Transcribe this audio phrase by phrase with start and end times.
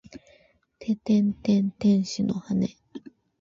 [0.79, 2.75] ててんてん天使の羽！